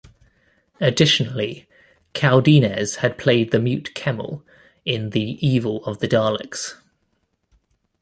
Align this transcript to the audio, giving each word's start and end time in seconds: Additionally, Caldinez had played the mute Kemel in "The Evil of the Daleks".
Additionally, 0.79 1.67
Caldinez 2.15 2.95
had 2.95 3.19
played 3.19 3.51
the 3.51 3.59
mute 3.59 3.91
Kemel 3.93 4.41
in 4.83 5.11
"The 5.11 5.37
Evil 5.47 5.85
of 5.85 5.99
the 5.99 6.07
Daleks". 6.07 6.77